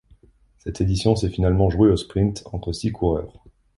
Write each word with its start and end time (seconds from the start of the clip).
Cette 0.57 0.81
édition 0.81 1.15
s'est 1.15 1.29
finalement 1.29 1.69
jouée 1.69 1.91
au 1.91 1.95
sprint 1.95 2.41
entre 2.51 2.73
six 2.73 2.91
coureurs. 2.91 3.43